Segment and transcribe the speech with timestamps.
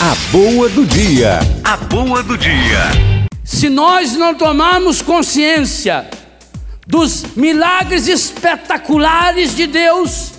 [0.00, 1.40] A boa do dia.
[1.64, 3.26] A boa do dia.
[3.42, 6.08] Se nós não tomarmos consciência
[6.86, 10.34] dos milagres espetaculares de Deus,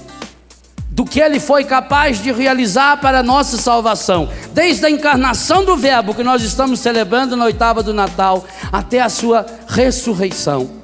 [0.89, 5.75] do que Ele foi capaz de realizar para a nossa salvação, desde a encarnação do
[5.75, 10.78] Verbo que nós estamos celebrando na oitava do Natal, até a sua ressurreição.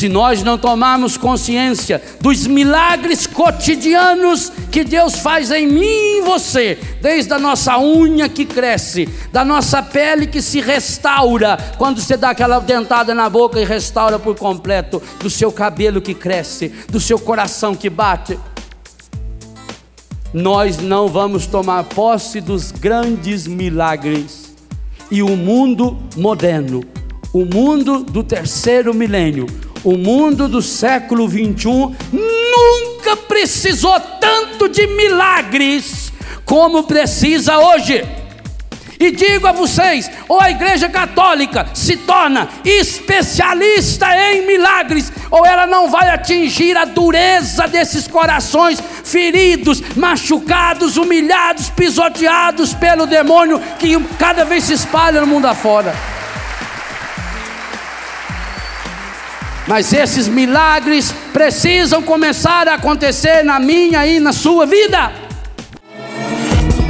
[0.00, 6.22] Se nós não tomarmos consciência dos milagres cotidianos que Deus faz em mim e em
[6.22, 12.16] você, desde a nossa unha que cresce, da nossa pele que se restaura, quando você
[12.16, 16.98] dá aquela dentada na boca e restaura por completo, do seu cabelo que cresce, do
[16.98, 18.38] seu coração que bate,
[20.32, 24.54] nós não vamos tomar posse dos grandes milagres.
[25.10, 26.82] E o mundo moderno,
[27.34, 29.46] o mundo do terceiro milênio,
[29.84, 36.12] o mundo do século 21 nunca precisou tanto de milagres
[36.44, 38.04] como precisa hoje.
[38.98, 45.66] E digo a vocês, ou a Igreja Católica se torna especialista em milagres, ou ela
[45.66, 54.44] não vai atingir a dureza desses corações feridos, machucados, humilhados, pisoteados pelo demônio que cada
[54.44, 56.09] vez se espalha no mundo afora.
[59.66, 65.12] Mas esses milagres precisam começar a acontecer na minha e na sua vida.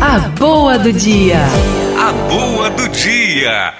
[0.01, 1.39] A boa do dia.
[1.98, 3.75] A boa do dia.